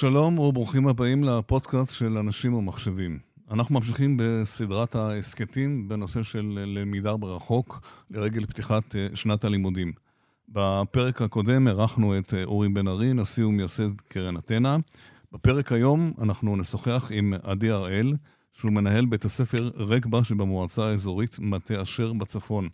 שלום 0.00 0.38
וברוכים 0.38 0.88
הבאים 0.88 1.24
לפודקאסט 1.24 1.94
של 1.94 2.18
אנשים 2.18 2.54
ומחשבים. 2.54 3.18
אנחנו 3.50 3.74
ממשיכים 3.74 4.16
בסדרת 4.20 4.94
ההסכתים 4.94 5.88
בנושא 5.88 6.22
של 6.22 6.58
למידה 6.66 7.16
ברחוק 7.16 7.80
לרגל 8.10 8.46
פתיחת 8.46 8.96
אה, 8.96 9.08
שנת 9.14 9.44
הלימודים. 9.44 9.92
בפרק 10.48 11.22
הקודם 11.22 11.68
אירחנו 11.68 12.18
את 12.18 12.34
אה, 12.34 12.44
אורי 12.44 12.68
בן 12.68 12.88
ארי, 12.88 13.12
נשיא 13.12 13.44
ומייסד 13.44 14.00
קרן 14.08 14.36
אתנה. 14.36 14.76
בפרק 15.32 15.72
היום 15.72 16.12
אנחנו 16.22 16.56
נשוחח 16.56 17.10
עם 17.14 17.34
עדי 17.42 17.70
הראל, 17.70 18.16
שהוא 18.54 18.72
מנהל 18.72 19.06
בית 19.06 19.24
הספר 19.24 19.70
רגבה 19.76 20.24
שבמועצה 20.24 20.84
האזורית 20.84 21.38
מטה 21.38 21.82
אשר 21.82 22.12
בצפון. 22.12 22.68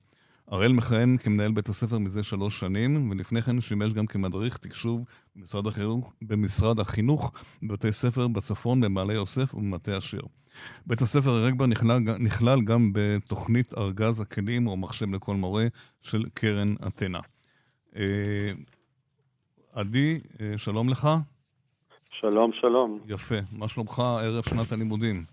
הראל 0.48 0.72
מכהן 0.72 1.16
כמנהל 1.16 1.52
בית 1.52 1.68
הספר 1.68 1.98
מזה 1.98 2.22
שלוש 2.22 2.60
שנים, 2.60 3.10
ולפני 3.10 3.42
כן 3.42 3.60
שימש 3.60 3.92
גם 3.92 4.06
כמדריך 4.06 4.56
תקשוב 4.56 5.04
במשרד 5.36 5.66
החינוך, 5.66 6.12
במשרד 6.22 6.80
החינוך 6.80 7.32
בבתי 7.62 7.92
ספר 7.92 8.28
בצפון, 8.28 8.80
במעלה 8.80 9.14
יוסף 9.14 9.54
ובמטה 9.54 9.98
אשר. 9.98 10.20
בית 10.86 11.00
הספר 11.00 11.30
רגבה 11.46 11.66
נכלל, 11.66 11.98
נכלל 12.18 12.58
גם 12.66 12.90
בתוכנית 12.92 13.74
ארגז 13.78 14.20
הכלים 14.20 14.66
או 14.66 14.76
מחשב 14.76 15.14
לכל 15.14 15.34
מורה 15.34 15.64
של 16.02 16.22
קרן 16.34 16.68
אתנה. 16.86 17.20
אה, 17.96 18.50
עדי, 19.72 20.20
אה, 20.40 20.58
שלום 20.58 20.88
לך. 20.88 21.08
שלום, 22.10 22.52
שלום. 22.52 22.98
יפה. 23.08 23.34
מה 23.58 23.68
שלומך 23.68 23.98
ערב 23.98 24.44
שנת 24.44 24.72
הלימודים? 24.72 25.24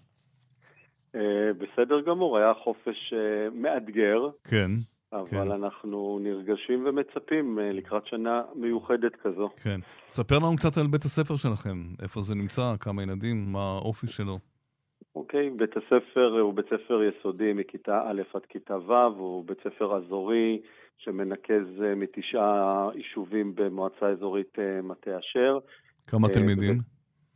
אה, 1.15 1.21
בסדר 1.57 2.01
גמור, 2.01 2.37
היה 2.37 2.53
חופש 2.63 3.13
מאתגר. 3.53 4.29
כן. 4.43 4.71
אבל 5.13 5.25
כן. 5.29 5.51
אנחנו 5.51 6.19
נרגשים 6.21 6.85
ומצפים 6.85 7.59
לקראת 7.61 8.07
שנה 8.07 8.41
מיוחדת 8.55 9.15
כזו. 9.15 9.49
כן. 9.63 9.79
ספר 10.07 10.39
לנו 10.39 10.55
קצת 10.55 10.77
על 10.77 10.87
בית 10.87 11.03
הספר 11.05 11.35
שלכם, 11.35 11.77
איפה 12.01 12.21
זה 12.21 12.35
נמצא, 12.35 12.73
כמה 12.79 13.03
ילדים, 13.03 13.45
מה 13.51 13.59
האופי 13.59 14.07
שלו. 14.07 14.37
אוקיי, 15.15 15.49
בית 15.49 15.77
הספר 15.77 16.39
הוא 16.41 16.53
בית 16.53 16.65
ספר 16.65 17.01
יסודי 17.03 17.53
מכיתה 17.53 18.01
א' 18.07 18.21
עד 18.33 18.45
כיתה 18.49 18.77
ו', 18.77 18.93
הוא 18.93 19.45
בית 19.45 19.57
ספר 19.63 19.97
אזורי 19.97 20.61
שמנקז 20.97 21.65
מתשעה 21.95 22.89
יישובים 22.95 23.55
במועצה 23.55 24.09
אזורית 24.09 24.59
אה, 24.59 24.81
מטה 24.81 25.19
אשר. 25.19 25.59
כמה 26.07 26.27
אה, 26.27 26.33
תלמידים? 26.33 26.77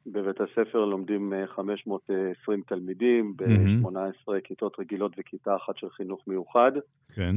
בבית 0.08 0.42
הספר 0.42 0.86
לומדים 0.86 1.34
520 1.48 2.60
אה, 2.60 2.66
תלמידים, 2.66 3.34
ב-18 3.38 4.32
כיתות 4.44 4.80
רגילות 4.80 5.12
וכיתה 5.18 5.56
אחת 5.56 5.78
של 5.78 5.90
חינוך 5.90 6.28
מיוחד. 6.28 6.72
כן. 7.16 7.36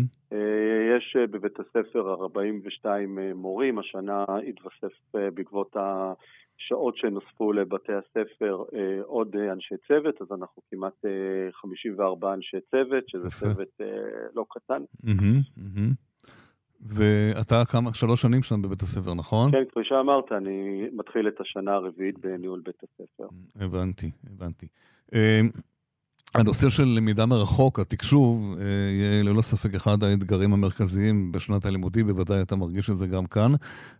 יש 0.96 1.16
בבית 1.30 1.60
הספר 1.60 2.14
42 2.14 3.18
מורים, 3.34 3.78
השנה 3.78 4.24
התווסף 4.48 4.92
בעקבות 5.34 5.76
שעות 6.58 6.96
שנוספו 6.96 7.52
לבתי 7.52 7.92
הספר 7.92 8.62
אה, 8.74 9.02
עוד 9.02 9.36
אה, 9.36 9.52
אנשי 9.52 9.74
צוות, 9.88 10.22
אז 10.22 10.26
אנחנו 10.32 10.62
כמעט 10.70 11.04
אה, 11.04 11.52
54 11.52 12.34
אנשי 12.34 12.56
צוות, 12.70 13.08
שזה 13.08 13.26
יפה. 13.26 13.38
צוות 13.38 13.80
אה, 13.80 13.86
לא 14.34 14.44
קטן. 14.50 14.82
Mm-hmm, 15.04 15.58
mm-hmm. 15.58 16.07
ואתה 16.80 17.64
כמה, 17.64 17.94
שלוש 17.94 18.22
שנים 18.22 18.42
שם 18.42 18.62
בבית 18.62 18.82
הספר, 18.82 19.14
נכון? 19.14 19.50
כן, 19.50 19.64
כפי 19.70 19.80
שאמרת, 19.82 20.32
אני 20.32 20.86
מתחיל 20.92 21.28
את 21.28 21.40
השנה 21.40 21.74
הרביעית 21.74 22.18
בניהול 22.18 22.62
בית 22.64 22.82
הספר. 22.82 23.28
הבנתי, 23.60 24.10
הבנתי. 24.30 24.66
אה, 25.14 25.40
הנושא 26.34 26.68
של 26.68 26.84
למידה 26.84 27.26
מרחוק, 27.26 27.78
התקשוב, 27.78 28.56
אה, 28.60 28.64
יהיה 28.90 29.22
ללא 29.22 29.42
ספק 29.42 29.74
אחד 29.74 30.02
האתגרים 30.02 30.52
המרכזיים 30.52 31.32
בשנת 31.32 31.64
הלימודים, 31.64 32.06
בוודאי 32.06 32.42
אתה 32.42 32.56
מרגיש 32.56 32.90
את 32.90 32.96
זה 32.96 33.06
גם 33.06 33.26
כאן. 33.26 33.52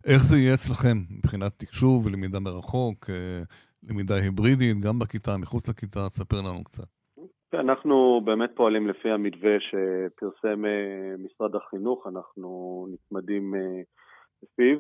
איך 0.05 0.25
זה 0.25 0.39
יהיה 0.39 0.55
אצלכם 0.55 1.03
מבחינת 1.11 1.53
תקשוב 1.57 2.07
ולמידה 2.07 2.41
מרחוק, 2.41 3.11
אה, 3.11 3.43
למידה 3.89 4.15
היברידית, 4.15 4.81
גם 4.81 4.99
בכיתה, 4.99 5.37
מחוץ 5.37 5.69
לכיתה? 5.69 6.09
תספר 6.09 6.41
לנו 6.41 6.65
קצת. 6.65 6.98
אנחנו 7.55 8.21
באמת 8.25 8.51
פועלים 8.55 8.89
לפי 8.89 9.11
המתווה 9.11 9.57
שפרסם 9.61 10.65
אה, 10.65 11.15
משרד 11.19 11.57
החינוך, 11.57 12.07
אנחנו 12.07 12.87
נצמדים 12.93 13.55
לפיו. 14.43 14.79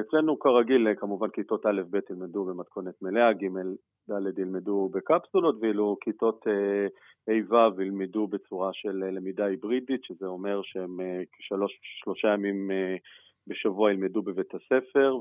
אצלנו 0.00 0.38
כרגיל, 0.38 0.94
כמובן 0.96 1.28
כיתות 1.28 1.66
א'-ב' 1.66 1.98
ילמדו 2.10 2.44
במתכונת 2.44 3.02
מלאה, 3.02 3.32
ג' 3.32 3.46
ד' 4.10 4.38
ילמדו 4.38 4.88
בקפסולות, 4.92 5.56
ואילו 5.60 5.96
כיתות 6.00 6.44
אה, 6.46 6.86
ה'-ו' 7.34 7.82
ילמדו 7.82 8.26
בצורה 8.26 8.70
של 8.72 9.02
אה, 9.02 9.10
למידה 9.10 9.44
היברידית, 9.44 10.04
שזה 10.04 10.26
אומר 10.26 10.60
שהם 10.62 11.00
אה, 11.00 11.22
כשלושה 11.32 12.28
ימים 12.28 12.70
בשבוע 13.46 13.92
ילמדו 13.92 14.22
בבית 14.22 14.54
הספר, 14.54 15.16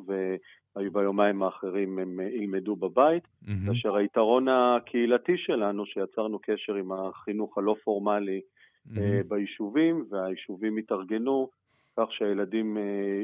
וביומיים 0.76 1.44
האחרים 1.44 2.00
הם 2.00 2.20
ילמדו 2.20 2.76
בבית, 2.76 3.24
mm-hmm. 3.24 3.50
כאשר 3.68 3.96
היתרון 3.96 4.48
הקהילתי 4.48 5.38
שלנו, 5.38 5.86
שיצרנו 5.86 6.40
קשר 6.42 6.76
עם 6.76 6.92
החינוך 6.92 7.58
הלא 7.58 7.76
פורמלי 7.84 8.42
mm-hmm. 8.42 9.00
ביישובים, 9.28 10.06
והיישובים 10.10 10.78
התארגנו 10.78 11.50
כך 11.98 12.06
שהילדים 12.10 12.78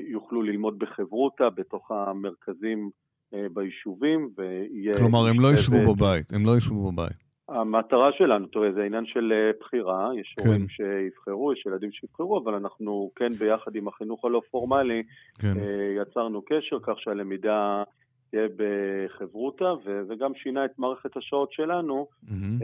יוכלו 0.07 0.41
ללמוד 0.41 0.79
בחברותא 0.79 1.49
בתוך 1.49 1.91
המרכזים 1.91 2.89
אה, 3.33 3.45
ביישובים, 3.53 4.29
ויהיה... 4.37 4.97
כלומר, 4.97 5.27
הם 5.29 5.39
לא 5.39 5.53
ישבו 5.53 5.95
בבית, 5.95 6.33
הם 6.33 6.45
לא 6.45 6.57
ישבו 6.57 6.91
בבית. 6.91 7.28
המטרה 7.51 8.11
שלנו, 8.17 8.47
תראה, 8.47 8.71
זה 8.71 8.83
עניין 8.83 9.05
של 9.05 9.33
אה, 9.35 9.51
בחירה, 9.59 10.09
יש 10.19 10.35
כן. 10.37 10.47
הורים 10.47 10.67
שיבחרו, 10.69 11.53
יש 11.53 11.65
ילדים 11.65 11.91
שיבחרו, 11.91 12.39
אבל 12.43 12.53
אנחנו 12.53 13.11
כן 13.15 13.33
ביחד 13.33 13.75
עם 13.75 13.87
החינוך 13.87 14.25
הלא 14.25 14.41
פורמלי 14.51 15.03
כן. 15.39 15.53
אה, 15.59 16.01
יצרנו 16.01 16.41
קשר 16.41 16.77
כך 16.83 16.93
שהלמידה 16.99 17.83
תהיה 18.31 18.47
בחברותא, 18.55 19.73
וזה 19.85 20.15
גם 20.15 20.35
שינה 20.35 20.65
את 20.65 20.79
מערכת 20.79 21.17
השעות 21.17 21.51
שלנו, 21.51 22.07
mm-hmm. 22.25 22.63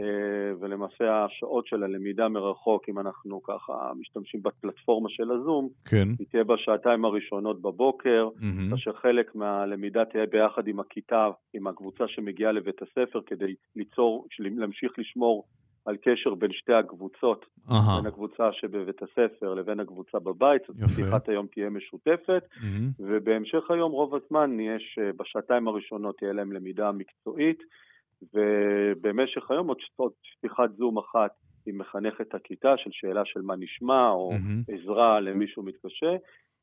ולמעשה 0.60 1.24
השעות 1.24 1.66
של 1.66 1.82
הלמידה 1.82 2.28
מרחוק, 2.28 2.88
אם 2.88 2.98
אנחנו 2.98 3.42
ככה 3.42 3.92
משתמשים 4.00 4.42
בפלטפורמה 4.42 5.08
של 5.10 5.30
הזום, 5.30 5.68
כן. 5.84 6.08
היא 6.18 6.26
תהיה 6.30 6.44
בשעתיים 6.44 7.04
הראשונות 7.04 7.62
בבוקר, 7.62 8.28
mm-hmm. 8.36 8.70
כאשר 8.70 8.92
חלק 8.92 9.34
מהלמידה 9.34 10.04
תהיה 10.04 10.26
ביחד 10.26 10.68
עם 10.68 10.80
הכיתה, 10.80 11.28
עם 11.54 11.66
הקבוצה 11.66 12.08
שמגיעה 12.08 12.52
לבית 12.52 12.82
הספר, 12.82 13.20
כדי 13.26 13.54
ליצור, 13.76 14.26
להמשיך 14.38 14.92
לשמור 14.98 15.44
על 15.86 15.96
קשר 15.96 16.34
בין 16.34 16.52
שתי 16.52 16.72
הקבוצות, 16.72 17.46
Aha. 17.68 17.72
בין 17.96 18.06
הקבוצה 18.06 18.52
שבבית 18.52 19.02
הספר 19.02 19.54
לבין 19.54 19.80
הקבוצה 19.80 20.18
בבית, 20.18 20.62
אז 20.70 20.92
פתיחת 20.92 21.28
היום 21.28 21.46
תהיה 21.46 21.70
משותפת, 21.70 22.42
mm-hmm. 22.52 23.00
ובהמשך 23.00 23.70
היום 23.70 23.92
רוב 23.92 24.14
הזמן 24.14 24.60
יש, 24.60 24.98
אה, 25.00 25.10
בשעתיים 25.16 25.68
הראשונות 25.68 26.18
תהיה 26.18 26.32
להם 26.32 26.52
למידה 26.52 26.92
מקצועית, 26.92 27.62
ובמשך 28.34 29.50
היום 29.50 29.68
עוד, 29.68 29.78
עוד 29.96 30.12
פתיחת 30.38 30.70
זום 30.76 30.98
אחת 30.98 31.30
עם 31.66 31.78
מחנכת 31.78 32.34
הכיתה 32.34 32.76
של 32.76 32.90
שאלה 32.92 33.22
של 33.24 33.40
מה 33.40 33.56
נשמע, 33.56 34.10
או 34.10 34.32
mm-hmm. 34.32 34.74
עזרה 34.74 35.20
למישהו 35.20 35.62
מתקשה, 35.62 36.16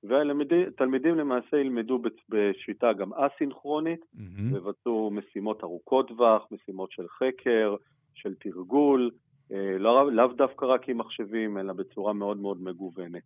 והתלמידים 0.03 1.15
למעשה 1.15 1.57
ילמדו 1.57 2.01
בשיטה 2.29 2.93
גם 2.93 3.13
א-סינכרונית, 3.13 4.01
mm-hmm. 4.01 4.53
ויבצעו 4.53 5.11
משימות 5.11 5.63
ארוכות 5.63 6.07
טווח, 6.07 6.47
משימות 6.51 6.91
של 6.91 7.07
חקר, 7.07 7.75
של 8.13 8.33
תרגול, 8.33 9.11
אה, 9.51 9.77
לא, 9.79 10.11
לאו 10.11 10.27
דווקא 10.37 10.65
רק 10.65 10.89
עם 10.89 10.97
מחשבים, 10.97 11.57
אלא 11.57 11.73
בצורה 11.73 12.13
מאוד 12.13 12.37
מאוד 12.37 12.61
מגוונת. 12.61 13.21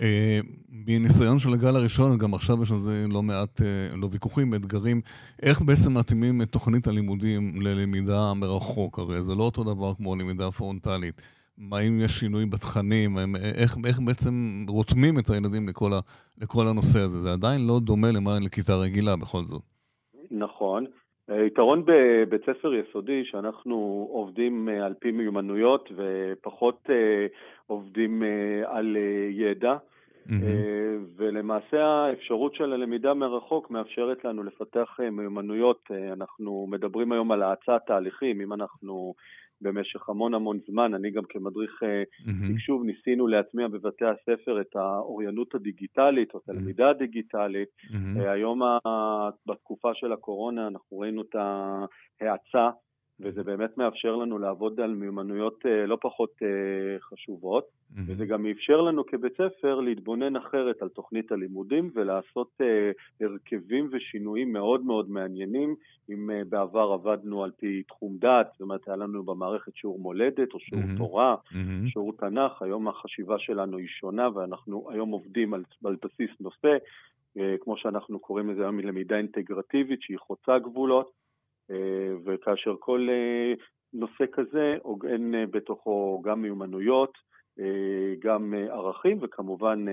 אה, 0.00 0.40
מניסיון 0.68 1.38
של 1.38 1.52
הגל 1.52 1.76
הראשון, 1.76 2.18
גם 2.18 2.34
עכשיו 2.34 2.62
יש 2.62 2.70
על 2.70 2.78
זה 2.78 3.04
לא 3.08 3.22
מעט, 3.22 3.62
אה, 3.62 3.96
לא 3.96 4.08
ויכוחים, 4.10 4.54
אתגרים, 4.54 5.00
איך 5.42 5.62
בעצם 5.62 5.98
מתאימים 5.98 6.42
את 6.42 6.50
תוכנית 6.50 6.86
הלימודים 6.86 7.62
ללמידה 7.62 8.32
מרחוק? 8.36 8.98
הרי 8.98 9.22
זה 9.22 9.34
לא 9.34 9.42
אותו 9.42 9.64
דבר 9.64 9.94
כמו 9.94 10.16
למידה 10.16 10.50
פרונטלית. 10.50 11.22
מה 11.58 11.80
אם 11.80 12.00
יש 12.00 12.12
שינוי 12.12 12.46
בתכנים? 12.46 13.18
איך, 13.44 13.76
איך 13.86 14.00
בעצם 14.00 14.64
רותמים 14.68 15.18
את 15.18 15.30
הילדים 15.30 15.68
לכל, 15.68 15.92
ה, 15.92 16.00
לכל 16.38 16.66
הנושא 16.66 16.98
הזה? 16.98 17.22
זה 17.22 17.32
עדיין 17.32 17.66
לא 17.66 17.80
דומה 17.80 18.10
למה 18.10 18.38
לכיתה 18.40 18.76
רגילה 18.76 19.16
בכל 19.16 19.40
זאת. 19.42 19.62
נכון. 20.30 20.84
יתרון 21.28 21.82
בבית 21.84 22.42
ספר 22.42 22.74
יסודי 22.74 23.24
שאנחנו 23.24 24.08
עובדים 24.10 24.68
אה, 24.68 24.86
על 24.86 24.94
פי 24.98 25.10
מיומנויות 25.10 25.92
ופחות 25.96 26.90
אה, 26.90 27.26
עובדים 27.66 28.22
אה, 28.22 28.76
על 28.76 28.96
ידע. 29.30 29.76
Mm-hmm. 30.28 31.04
ולמעשה 31.16 31.84
האפשרות 31.84 32.54
של 32.54 32.72
הלמידה 32.72 33.14
מרחוק 33.14 33.70
מאפשרת 33.70 34.24
לנו 34.24 34.42
לפתח 34.42 34.98
מיומנויות. 35.12 35.88
אנחנו 36.12 36.66
מדברים 36.70 37.12
היום 37.12 37.32
על 37.32 37.42
האצת 37.42 37.82
תהליכים, 37.86 38.40
אם 38.40 38.52
אנחנו 38.52 39.14
במשך 39.60 40.08
המון 40.08 40.34
המון 40.34 40.58
זמן. 40.66 40.94
אני 40.94 41.10
גם 41.10 41.22
כמדריך. 41.28 41.82
תקשוב 42.52 42.84
ניסינו 42.84 43.26
להטמיע 43.26 43.68
בבתי 43.68 44.04
הספר 44.04 44.60
את 44.60 44.76
האוריינות 44.76 45.54
הדיגיטלית 45.54 46.34
או 46.34 46.38
את 46.38 46.48
הלמידה 46.48 46.90
הדיגיטלית. 46.90 47.68
היום 48.16 48.60
בתקופה 49.46 49.94
של 49.94 50.12
הקורונה 50.12 50.66
אנחנו 50.66 50.98
ראינו 50.98 51.22
את 51.22 51.36
ההאצה 52.20 52.70
וזה 53.20 53.42
באמת 53.42 53.78
מאפשר 53.78 54.16
לנו 54.16 54.38
לעבוד 54.38 54.80
על 54.80 54.94
מיומנויות 54.94 55.66
אה, 55.66 55.86
לא 55.86 55.98
פחות 56.00 56.30
אה, 56.42 57.00
חשובות, 57.00 57.64
mm-hmm. 57.64 58.00
וזה 58.06 58.26
גם 58.26 58.46
אפשר 58.46 58.80
לנו 58.80 59.06
כבית 59.06 59.32
ספר 59.32 59.80
להתבונן 59.80 60.36
אחרת 60.36 60.82
על 60.82 60.88
תוכנית 60.88 61.32
הלימודים 61.32 61.90
ולעשות 61.94 62.50
אה, 62.60 62.90
הרכבים 63.20 63.88
ושינויים 63.92 64.52
מאוד 64.52 64.84
מאוד 64.84 65.10
מעניינים. 65.10 65.74
אם 66.10 66.30
בעבר 66.48 66.92
עבדנו 66.92 67.44
על 67.44 67.50
פי 67.50 67.82
תחום 67.82 68.16
דת, 68.18 68.48
זאת 68.52 68.60
אומרת 68.60 68.88
היה 68.88 68.96
לנו 68.96 69.22
במערכת 69.22 69.76
שיעור 69.76 69.98
מולדת 69.98 70.54
או 70.54 70.60
שיעור 70.60 70.84
mm-hmm. 70.84 70.98
תורה, 70.98 71.36
mm-hmm. 71.36 71.90
שיעור 71.90 72.12
תנ"ך, 72.12 72.62
היום 72.62 72.88
החשיבה 72.88 73.38
שלנו 73.38 73.78
היא 73.78 73.88
שונה 73.88 74.28
ואנחנו 74.34 74.90
היום 74.90 75.10
עובדים 75.10 75.54
על, 75.54 75.64
על 75.84 75.96
בסיס 76.04 76.30
נושא, 76.40 76.76
כמו 77.60 77.76
שאנחנו 77.76 78.18
קוראים 78.18 78.50
לזה 78.50 78.62
היום 78.62 78.80
למידה 78.80 79.16
אינטגרטיבית 79.16 80.02
שהיא 80.02 80.18
חוצה 80.18 80.58
גבולות. 80.58 81.10
אה, 81.70 82.14
וכאשר 82.24 82.74
כל 82.80 83.08
אה, 83.10 83.54
נושא 83.92 84.24
כזה 84.32 84.76
עוגן 84.82 85.34
אה, 85.34 85.46
בתוכו 85.46 86.22
גם 86.24 86.42
מיומנויות, 86.42 87.28
גם 88.18 88.54
ערכים 88.70 89.18
וכמובן 89.22 89.84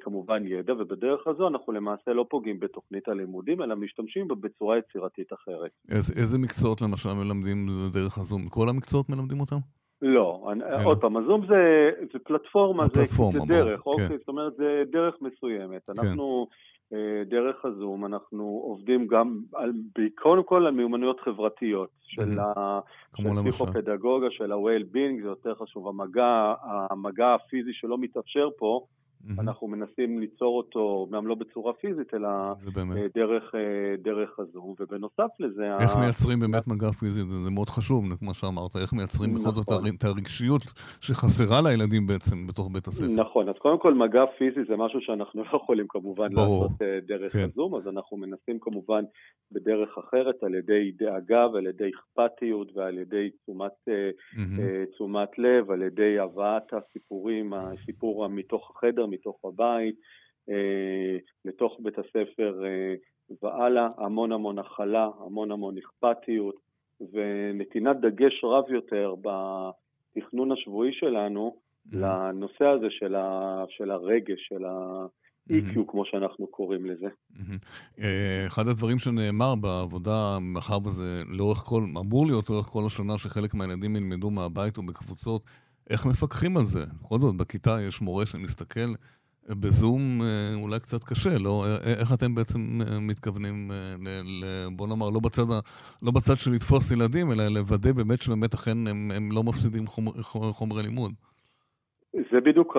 כמובן 0.00 0.46
ידע, 0.46 0.72
ובדרך 0.72 1.26
הזו 1.26 1.48
אנחנו 1.48 1.72
למעשה 1.72 2.12
לא 2.12 2.26
פוגעים 2.30 2.60
בתוכנית 2.60 3.08
הלימודים, 3.08 3.62
אלא 3.62 3.76
משתמשים 3.76 4.28
בה 4.28 4.34
בצורה 4.34 4.78
יצירתית 4.78 5.32
אחרת. 5.32 5.70
איזה, 5.90 6.12
איזה 6.20 6.38
מקצועות 6.38 6.80
למשל 6.80 7.08
מלמדים 7.08 7.66
דרך 7.92 8.18
הזום? 8.18 8.48
כל 8.48 8.68
המקצועות 8.68 9.08
מלמדים 9.08 9.40
אותם? 9.40 9.56
לא, 10.02 10.48
אני, 10.52 10.84
עוד 10.84 11.00
פעם, 11.00 11.16
הזום 11.16 11.46
זה, 11.46 11.90
זה 12.12 12.18
פלטפורמה, 12.18 12.86
זה, 12.94 13.04
זה 13.06 13.38
דרך, 13.48 13.80
כן. 13.80 13.90
אוקיי, 13.90 14.18
זאת 14.18 14.28
אומרת, 14.28 14.52
זה 14.56 14.82
דרך 14.92 15.14
מסוימת. 15.20 15.86
כן. 15.86 15.92
אנחנו... 15.98 16.46
אה, 16.50 16.56
דרך 17.26 17.64
הזום 17.64 18.06
אנחנו 18.06 18.60
עובדים 18.64 19.06
גם, 19.06 19.40
על, 19.54 19.72
קודם 20.14 20.44
כל 20.44 20.66
על 20.66 20.72
מיומנויות 20.72 21.20
חברתיות 21.20 21.90
של 22.02 22.38
הפסיכופדגוגיה, 22.40 24.30
של 24.30 24.52
ה-well-being, 24.52 25.22
זה 25.22 25.28
יותר 25.28 25.54
חשוב, 25.54 25.88
המגע, 25.88 26.54
המגע 26.62 27.34
הפיזי 27.34 27.72
שלא 27.72 27.98
מתאפשר 27.98 28.48
פה, 28.58 28.86
Mm-hmm. 29.24 29.40
אנחנו 29.40 29.68
מנסים 29.68 30.20
ליצור 30.20 30.56
אותו, 30.56 31.08
גם 31.10 31.26
לא 31.26 31.34
בצורה 31.34 31.72
פיזית, 31.72 32.14
אלא 32.14 32.28
אה, 32.28 33.06
דרך, 33.14 33.54
אה, 33.54 33.96
דרך 34.02 34.38
הזום, 34.38 34.74
ובנוסף 34.80 35.30
לזה... 35.40 35.76
איך 35.80 35.96
ה... 35.96 36.00
מייצרים 36.00 36.40
באמת 36.40 36.66
מגע 36.66 36.90
פיזי? 36.90 37.20
זה, 37.20 37.44
זה 37.44 37.50
מאוד 37.50 37.68
חשוב, 37.68 38.04
כמו 38.18 38.34
שאמרת, 38.34 38.76
איך 38.82 38.92
מייצרים 38.92 39.30
נכון. 39.30 39.42
בכל 39.42 39.50
זאת 39.54 39.68
את 39.98 40.04
הרגשיות 40.04 40.62
שחסרה 41.00 41.60
לילדים 41.64 42.06
בעצם 42.06 42.46
בתוך 42.46 42.70
בית 42.72 42.86
הספר. 42.86 43.08
נכון, 43.08 43.48
אז 43.48 43.54
קודם 43.58 43.78
כל 43.78 43.94
מגע 43.94 44.24
פיזי 44.38 44.60
זה 44.68 44.76
משהו 44.76 45.00
שאנחנו 45.00 45.42
לא 45.42 45.56
יכולים 45.56 45.86
כמובן 45.88 46.34
ברור. 46.34 46.62
לעשות 46.62 46.82
אה, 46.82 46.98
דרך 47.06 47.32
כן. 47.32 47.48
הזום, 47.52 47.74
אז 47.74 47.88
אנחנו 47.88 48.16
מנסים 48.16 48.58
כמובן 48.60 49.04
בדרך 49.52 49.98
אחרת, 49.98 50.42
על 50.42 50.54
ידי 50.54 50.92
דאגה 50.98 51.46
ועל 51.52 51.66
ידי 51.66 51.90
אכפתיות 51.94 52.68
ועל 52.76 52.98
ידי 52.98 53.30
תשומת, 53.30 53.72
mm-hmm. 53.88 54.92
תשומת 54.94 55.38
לב, 55.38 55.70
על 55.70 55.82
ידי 55.82 56.18
הבאת 56.18 56.72
הסיפורים, 56.72 57.52
הסיפור 57.52 58.28
מתוך 58.28 58.70
החדר, 58.70 59.06
מתוך 59.14 59.44
הבית, 59.44 59.94
אה, 60.50 61.18
לתוך 61.44 61.76
בית 61.80 61.98
הספר 61.98 62.64
אה, 62.64 62.94
והלאה, 63.42 63.88
המון 63.98 64.32
המון 64.32 64.58
הכלה, 64.58 65.08
המון 65.26 65.50
המון 65.50 65.74
אכפתיות 65.78 66.54
ונתינת 67.12 67.96
דגש 68.00 68.44
רב 68.44 68.64
יותר 68.70 69.14
בתכנון 69.22 70.52
השבועי 70.52 70.92
שלנו 70.92 71.56
mm-hmm. 71.56 71.96
לנושא 71.96 72.64
הזה 72.64 72.86
של, 72.90 73.14
ה, 73.14 73.64
של 73.68 73.90
הרגש, 73.90 74.48
של 74.48 74.64
ה... 74.64 75.06
EQ, 75.50 75.52
mm-hmm. 75.52 75.90
כמו 75.90 76.04
שאנחנו 76.04 76.46
קוראים 76.46 76.86
לזה. 76.86 77.06
Mm-hmm. 77.06 78.00
אחד 78.46 78.68
הדברים 78.68 78.98
שנאמר 78.98 79.54
בעבודה, 79.54 80.38
מאחר 80.40 80.78
וזה 80.84 81.22
לאורך 81.28 81.58
כל, 81.58 81.82
אמור 82.00 82.26
להיות 82.26 82.50
לאורך 82.50 82.66
כל 82.66 82.82
השנה, 82.86 83.18
שחלק 83.18 83.54
מהילדים 83.54 83.96
ילמדו 83.96 84.30
מהבית 84.30 84.78
ובקבוצות, 84.78 85.42
איך 85.90 86.06
מפקחים 86.06 86.56
על 86.56 86.66
זה? 86.66 86.84
בכל 87.02 87.20
זאת, 87.20 87.36
בכיתה 87.36 87.82
יש 87.82 88.00
מורה 88.00 88.26
שמסתכל 88.26 88.94
בזום 89.48 90.22
אה, 90.22 90.54
אולי 90.54 90.80
קצת 90.80 91.04
קשה, 91.04 91.38
לא? 91.38 91.66
אה, 91.66 91.76
איך 91.76 92.12
אתם 92.12 92.34
בעצם 92.34 92.80
אה, 92.88 93.00
מתכוונים, 93.00 93.70
ל, 94.00 94.08
ל, 94.24 94.68
בוא 94.76 94.86
נאמר, 94.86 95.10
לא 95.10 95.20
בצד, 95.20 95.46
לא 96.02 96.10
בצד 96.10 96.38
של 96.38 96.50
לתפוס 96.50 96.90
ילדים, 96.90 97.32
אלא 97.32 97.48
לוודא 97.48 97.92
באמת 97.92 98.22
שבאמת 98.22 98.54
אכן 98.54 98.86
הם, 98.86 99.10
הם 99.14 99.32
לא 99.32 99.42
מפסידים 99.42 99.86
חומר, 99.86 100.22
חומרי 100.52 100.82
לימוד? 100.82 101.12
זה 102.32 102.40
בדיוק 102.40 102.76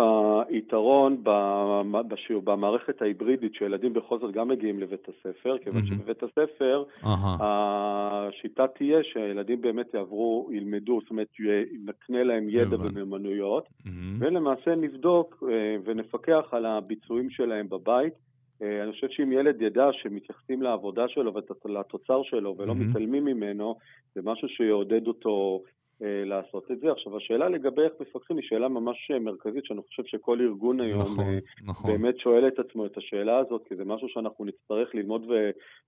היתרון 0.50 1.24
במערכת 2.44 3.02
ההיברידית, 3.02 3.56
שילדים 3.56 3.94
בכל 3.94 4.20
זאת 4.20 4.32
גם 4.32 4.48
מגיעים 4.48 4.80
לבית 4.80 5.08
הספר, 5.10 5.58
כיוון 5.58 5.82
mm-hmm. 5.82 5.96
שבבית 5.96 6.24
הספר 6.24 6.84
השיטה 7.40 8.68
תהיה 8.68 9.04
שהילדים 9.04 9.62
באמת 9.62 9.94
יעברו, 9.94 10.50
ילמדו, 10.52 11.00
זאת 11.02 11.10
אומרת, 11.10 11.28
נקנה 11.86 12.24
להם 12.24 12.50
ידע 12.50 12.78
ומיומנויות, 12.80 13.68
mm-hmm. 13.68 13.90
ולמעשה 14.20 14.76
נבדוק 14.76 15.44
אה, 15.52 15.76
ונפקח 15.84 16.46
על 16.52 16.66
הביצועים 16.66 17.30
שלהם 17.30 17.70
בבית. 17.70 18.14
אה, 18.62 18.84
אני 18.84 18.92
חושב 18.92 19.08
שאם 19.10 19.32
ילד 19.32 19.62
ידע 19.62 19.90
שמתייחסים 19.92 20.62
לעבודה 20.62 21.08
שלו 21.08 21.34
ולתוצר 21.66 22.24
שלו 22.24 22.56
ולא 22.58 22.72
mm-hmm. 22.72 22.76
מתעלמים 22.76 23.26
ממנו, 23.26 23.76
זה 24.16 24.22
משהו 24.24 24.48
שיעודד 24.48 25.08
אותו 25.08 25.62
לעשות 26.02 26.72
את 26.72 26.80
זה. 26.80 26.92
עכשיו, 26.92 27.18
השאלה 27.18 27.50
לגבי 27.50 27.82
איך 27.82 27.94
מפקחים 28.00 28.38
היא 28.38 28.46
שאלה 28.48 28.68
ממש 28.68 29.12
אה, 29.12 29.20
מרכזית, 29.20 29.66
שאני 29.66 29.82
חושב 29.88 30.04
שכל 30.06 30.42
ארגון 30.42 30.82
היום 30.82 31.02
נכון, 31.02 31.26
אה, 31.26 31.40
נכון. 31.66 31.92
באמת 31.92 32.20
שואל 32.20 32.48
את 32.48 32.60
עצמו 32.60 32.86
את 32.86 32.98
השאלה 32.98 33.38
הזאת, 33.38 33.62
כי 33.68 33.76
זה 33.76 33.86
משהו 33.86 34.10
שאנחנו 34.10 34.46
נצטרך 34.46 34.96
ללמוד 34.96 35.26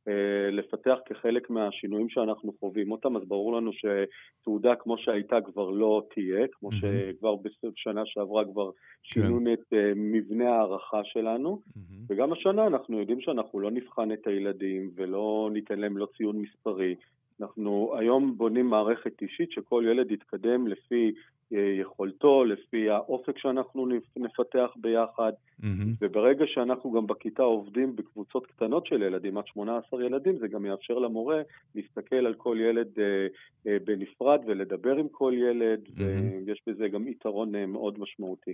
ולפתח 0.07 0.97
כחלק 1.05 1.49
מהשינויים 1.49 2.09
שאנחנו 2.09 2.53
חווים 2.59 2.91
אותם, 2.91 3.17
אז 3.17 3.23
ברור 3.27 3.53
לנו 3.57 3.71
שתעודה 3.73 4.75
כמו 4.75 4.97
שהייתה 4.97 5.41
כבר 5.41 5.69
לא 5.69 6.03
תהיה, 6.13 6.47
כמו 6.51 6.69
שכבר 6.71 7.35
בשנה 7.35 8.01
שעברה 8.05 8.45
כבר 8.45 8.69
כן. 9.03 9.21
שינו 9.21 9.53
את 9.53 9.73
מבנה 9.95 10.49
ההערכה 10.49 11.01
שלנו, 11.03 11.61
וגם 12.09 12.33
השנה 12.33 12.67
אנחנו 12.67 12.99
יודעים 12.99 13.21
שאנחנו 13.21 13.59
לא 13.59 13.71
נבחן 13.71 14.11
את 14.11 14.27
הילדים 14.27 14.91
ולא 14.95 15.49
ניתן 15.53 15.79
להם 15.79 15.97
לא 15.97 16.07
ציון 16.17 16.37
מספרי. 16.37 16.95
אנחנו 17.41 17.95
היום 17.99 18.37
בונים 18.37 18.65
מערכת 18.65 19.21
אישית 19.21 19.51
שכל 19.51 19.83
ילד 19.87 20.11
יתקדם 20.11 20.67
לפי 20.67 21.13
אה, 21.53 21.75
יכולתו, 21.81 22.45
לפי 22.45 22.89
האופק 22.89 23.37
שאנחנו 23.37 23.87
נפתח 24.15 24.69
ביחד, 24.75 25.31
mm-hmm. 25.61 25.65
וברגע 26.01 26.45
שאנחנו 26.47 26.91
גם 26.91 27.07
בכיתה 27.07 27.43
עובדים 27.43 27.95
בקבוצות 27.95 28.47
קטנות 28.47 28.85
של 28.85 29.01
ילדים, 29.01 29.37
עד 29.37 29.47
18 29.47 30.03
ילדים, 30.05 30.37
זה 30.39 30.47
גם 30.47 30.65
יאפשר 30.65 30.93
למורה 30.93 31.41
להסתכל 31.75 32.15
על 32.15 32.33
כל 32.33 32.57
ילד 32.59 32.87
אה, 32.99 33.03
אה, 33.67 33.77
בנפרד 33.85 34.39
ולדבר 34.47 34.95
עם 34.95 35.07
כל 35.11 35.33
ילד, 35.35 35.79
mm-hmm. 35.85 36.01
ויש 36.45 36.61
בזה 36.67 36.87
גם 36.87 37.07
יתרון 37.07 37.65
מאוד 37.65 37.99
משמעותי. 37.99 38.53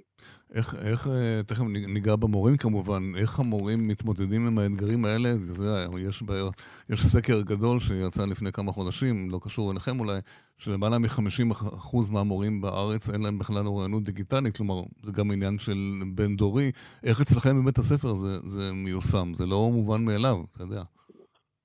איך, 0.54 0.76
איך, 0.92 1.08
תכף 1.48 1.64
ניגע 1.94 2.16
במורים 2.16 2.58
כמובן, 2.58 3.04
איך 3.22 3.40
המורים 3.40 3.88
מתמודדים 3.88 4.48
עם 4.48 4.58
האתגרים 4.58 5.06
האלה? 5.06 5.30
זה, 5.34 5.64
יש, 6.10 6.24
בעיות, 6.24 6.54
יש 6.90 7.06
סקר 7.06 7.42
גדול 7.42 7.80
שיצא 7.80 8.26
לפני 8.26 8.52
כמה 8.52 8.73
חודשים, 8.74 9.30
לא 9.30 9.40
קשור 9.44 9.72
אליכם 9.72 10.00
אולי, 10.00 10.20
שלמעלה 10.58 10.98
מ-50% 11.00 12.12
מהמורים 12.12 12.62
בארץ 12.62 13.10
אין 13.10 13.22
להם 13.22 13.40
בכלל 13.40 13.68
אוריינות 13.68 14.04
דיגיטלית, 14.04 14.58
כלומר, 14.58 14.82
זה 15.04 15.12
גם 15.12 15.32
עניין 15.32 15.60
של 15.60 16.02
בין 16.16 16.36
דורי. 16.36 16.72
איך 17.04 17.22
אצלכם 17.22 17.62
בבית 17.62 17.80
הספר 17.80 18.14
זה, 18.14 18.40
זה 18.40 18.74
מיושם? 18.74 19.32
זה 19.38 19.46
לא 19.46 19.70
מובן 19.72 20.06
מאליו, 20.06 20.44
אתה 20.52 20.64
יודע. 20.64 20.84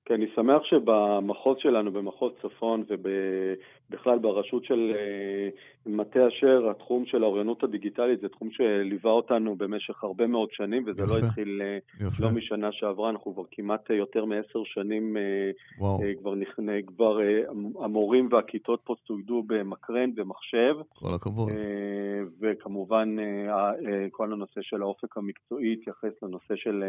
כי 0.09 0.15
אני 0.15 0.25
שמח 0.35 0.63
שבמחוז 0.63 1.57
שלנו, 1.59 1.91
במחוז 1.91 2.31
צפון 2.41 2.83
ובכלל 2.89 4.19
ברשות 4.19 4.65
של 4.65 4.93
אה, 4.95 5.49
מטה 5.85 6.27
אשר, 6.27 6.69
התחום 6.69 7.05
של 7.05 7.23
האוריינות 7.23 7.63
הדיגיטלית 7.63 8.21
זה 8.21 8.29
תחום 8.29 8.51
שליווה 8.51 9.11
אותנו 9.11 9.55
במשך 9.55 10.03
הרבה 10.03 10.27
מאוד 10.27 10.49
שנים, 10.51 10.83
וזה 10.87 11.01
לא 11.01 11.05
יפה, 11.05 11.19
לא 11.19 11.27
התחיל 11.27 11.61
אה, 11.61 11.77
יפה. 12.07 12.23
לא 12.23 12.31
משנה 12.31 12.71
שעברה, 12.71 13.09
אנחנו 13.09 13.33
כבר 13.33 13.43
כמעט 13.51 13.89
יותר 13.89 14.25
מעשר 14.25 14.63
שנים 14.63 15.17
אה, 15.17 15.51
וואו. 15.79 15.99
כבר 16.19 16.35
נכנע, 16.35 16.73
כבר 16.87 17.19
המורים 17.79 18.29
והכיתות 18.31 18.81
פה 18.83 18.95
צוידו 19.07 19.43
במקרן 19.47 20.09
ומחשב. 20.15 20.75
כל 20.93 21.13
הכבוד. 21.15 21.49
וכמובן 22.41 23.15
כל 24.11 24.33
הנושא 24.33 24.61
של 24.61 24.81
האופק 24.81 25.17
המקצועי 25.17 25.73
התייחס 25.73 26.23
לנושא 26.23 26.55
של 26.55 26.83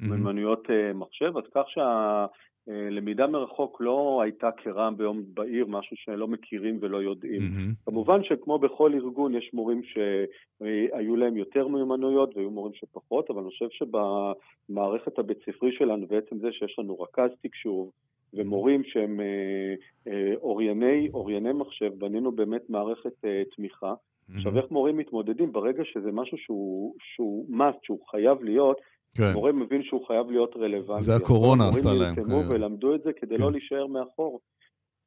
מיומנויות. 0.00 0.68
מחשב, 0.94 1.32
אז 1.36 1.44
כך 1.54 1.64
שה... 1.66 2.26
אה, 2.68 2.90
למידה 2.90 3.26
מרחוק 3.26 3.80
לא 3.80 4.20
הייתה 4.22 4.50
כרעם 4.56 4.96
ביום 4.96 5.22
בהיר, 5.34 5.66
משהו 5.66 5.96
שלא 5.96 6.28
מכירים 6.28 6.78
ולא 6.80 7.02
יודעים. 7.02 7.42
Mm-hmm. 7.42 7.84
כמובן 7.86 8.24
שכמו 8.24 8.58
בכל 8.58 8.94
ארגון 8.94 9.34
יש 9.34 9.50
מורים 9.54 9.82
שהיו 9.82 11.16
להם 11.16 11.36
יותר 11.36 11.68
מיומנויות 11.68 12.36
והיו 12.36 12.50
מורים 12.50 12.74
שפחות, 12.74 13.30
אבל 13.30 13.40
אני 13.40 13.50
חושב 13.50 13.68
שבמערכת 13.70 15.18
הבית 15.18 15.38
ספרי 15.46 15.72
שלנו, 15.72 16.06
בעצם 16.06 16.38
זה 16.38 16.52
שיש 16.52 16.78
לנו 16.78 17.00
רכז 17.00 17.30
תקשוב 17.42 17.90
ומורים 18.34 18.84
שהם 18.84 19.20
אה, 19.20 19.74
אה, 20.12 20.34
אורייני, 20.36 21.08
אורייני 21.14 21.52
מחשב, 21.52 21.92
בנינו 21.98 22.32
באמת 22.32 22.70
מערכת 22.70 23.24
תמיכה. 23.56 23.92
Mm-hmm. 23.92 24.36
עכשיו, 24.36 24.58
איך 24.58 24.70
מורים 24.70 24.96
מתמודדים? 24.96 25.52
ברגע 25.52 25.82
שזה 25.84 26.12
משהו 26.12 26.38
שהוא, 26.38 26.94
שהוא 26.98 27.46
must, 27.50 27.78
שהוא 27.82 28.06
חייב 28.10 28.42
להיות, 28.42 28.80
כן. 29.14 29.32
מורה 29.34 29.52
מבין 29.52 29.82
שהוא 29.82 30.06
חייב 30.06 30.30
להיות 30.30 30.56
רלוונטי. 30.56 31.02
זה 31.02 31.16
הקורונה 31.16 31.68
עשתה 31.68 31.88
להם. 31.88 32.14
מורים 32.14 32.30
נרתמו 32.30 32.42
כן. 32.42 32.54
ולמדו 32.54 32.94
את 32.94 33.02
זה 33.02 33.10
כדי 33.20 33.36
כן. 33.36 33.42
לא 33.42 33.52
להישאר 33.52 33.86
מאחור. 33.86 34.40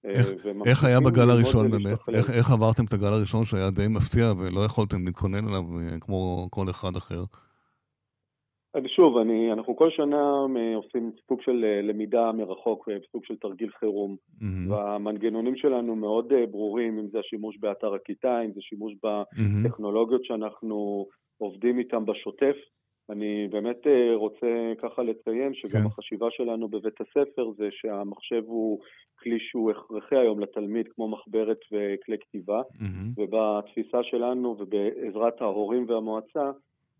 איך, 0.04 0.28
איך 0.66 0.84
היה 0.84 1.00
בגל 1.00 1.30
הראשון 1.30 1.72
באמת? 1.72 2.00
איך, 2.14 2.30
איך 2.30 2.52
עברתם 2.52 2.86
את 2.86 2.94
הגל 2.94 3.14
הראשון 3.14 3.46
שהיה 3.46 3.70
די 3.70 3.88
מפתיע 3.88 4.26
ולא 4.38 4.66
יכולתם 4.66 5.06
להתכונן 5.06 5.48
אליו 5.48 5.64
כמו 6.00 6.48
כל 6.52 6.70
אחד 6.70 6.96
אחר? 6.98 7.24
שוב, 8.88 9.18
אני, 9.18 9.54
אנחנו 9.54 9.76
כל 9.76 9.90
שנה 9.90 10.46
עושים 10.76 11.12
סוג 11.28 11.42
של 11.42 11.66
אה, 11.66 11.82
למידה 11.82 12.32
מרחוק, 12.32 12.90
אה, 12.90 12.98
סוג 13.12 13.26
של 13.26 13.36
תרגיל 13.36 13.70
חירום, 13.80 14.16
mm-hmm. 14.16 14.72
והמנגנונים 14.72 15.56
שלנו 15.56 15.96
מאוד 15.96 16.34
אה, 16.34 16.46
ברורים, 16.46 17.00
אם 17.00 17.08
זה 17.08 17.20
השימוש 17.20 17.58
באתר 17.60 17.94
הכיתה, 17.94 18.42
אם 18.42 18.52
זה 18.54 18.62
שימוש 18.62 18.94
בטכנולוגיות 19.04 20.26
שאנחנו 20.26 21.08
עובדים 21.38 21.80
איתן 21.80 22.06
בשוטף. 22.06 22.56
אני 23.10 23.48
באמת 23.52 23.88
רוצה 24.16 24.74
ככה 24.82 25.04
לציין 25.04 25.54
שגם 25.54 25.82
כן. 25.82 25.88
החשיבה 25.88 26.28
שלנו 26.32 26.68
בבית 26.68 27.02
הספר 27.02 27.52
זה 27.58 27.68
שהמחשב 27.72 28.44
הוא 28.46 28.80
כלי 29.20 29.40
שהוא 29.40 29.72
הכרחי 29.72 30.16
היום 30.16 30.40
לתלמיד, 30.40 30.88
כמו 30.96 31.08
מחברת 31.08 31.60
וכלי 31.72 32.18
כתיבה, 32.20 32.62
mm-hmm. 32.62 33.18
ובתפיסה 33.18 34.04
שלנו 34.04 34.56
ובעזרת 34.60 35.42
ההורים 35.42 35.86
והמועצה, 35.90 36.52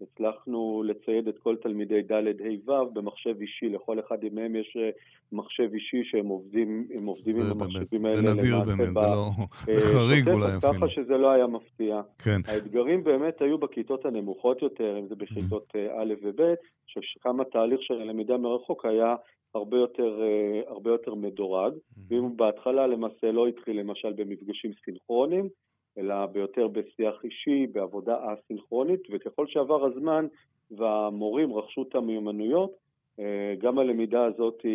הצלחנו 0.02 0.84
לצייד 0.86 1.28
את 1.28 1.38
כל 1.38 1.56
תלמידי 1.56 2.02
ד' 2.02 2.12
ה' 2.12 2.72
ו' 2.72 2.94
במחשב 2.94 3.42
אישי, 3.42 3.70
לכל 3.70 4.00
אחד 4.00 4.18
מהם 4.32 4.56
יש 4.56 4.78
אה, 4.80 4.90
מחשב 5.32 5.70
אישי 5.74 6.04
שהם 6.04 6.28
עובדים, 6.28 6.88
הם 6.94 7.06
עובדים 7.06 7.36
עם 7.42 7.52
המחשבים 7.52 8.06
האלה. 8.06 8.22
זה 8.22 8.34
נדיר 8.34 8.60
באמת, 8.60 8.88
זה 8.88 8.94
לא... 8.94 9.30
זה 9.66 9.72
אה, 9.72 9.82
חריג 9.82 10.30
אולי 10.30 10.46
אפילו. 10.58 10.74
ככה 10.74 10.90
שזה 10.90 11.18
לא 11.18 11.32
היה 11.32 11.48
מפתיע. 11.48 12.02
כן. 12.20 12.42
האתגרים 12.48 13.04
באמת 13.04 13.42
היו 13.42 13.58
בכיתות 13.58 14.06
הנמוכות 14.06 14.62
יותר, 14.62 14.98
אם 15.00 15.08
זה 15.08 15.16
בכיתות 15.16 15.72
אה, 15.76 16.02
א' 16.02 16.14
וב', 16.24 16.42
שכמה 16.88 17.44
תהליך 17.46 17.82
של 17.82 18.02
הלמידה 18.02 18.38
מרחוק 18.38 18.86
היה 18.86 19.16
הרבה 19.56 19.78
יותר, 19.78 20.22
הרבה 20.68 20.92
יותר 20.92 21.16
מדורג, 21.16 21.74
ואם 22.10 22.38
בהתחלה 22.38 22.88
למעשה 22.88 23.32
לא 23.32 23.48
התחיל 23.48 23.80
למשל 23.80 24.14
במפגשים 24.14 24.72
סינכרונים, 24.86 25.50
אלא 25.98 26.26
ביותר 26.26 26.68
בשיח 26.68 27.24
אישי, 27.24 27.68
בעבודה 27.68 28.16
א-סינכרונית, 28.16 29.02
וככל 29.12 29.48
שעבר 29.48 29.86
הזמן 29.86 30.28
והמורים 30.72 31.54
רכשו 31.54 31.86
את 31.90 31.96
המיומנויות, 31.96 32.72
אה, 33.20 33.54
גם 33.60 33.80
הלמידה 33.80 34.26
הזאת, 34.26 34.66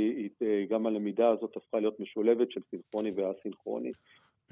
אה, 0.43 0.64
גם 0.69 0.87
הלמידה 0.87 1.29
הזאת 1.29 1.57
הפכה 1.57 1.81
להיות 1.81 2.00
משולבת 2.00 2.50
של 2.50 2.61
סינכרוני 2.71 3.11
ואסינכרוני. 3.11 3.93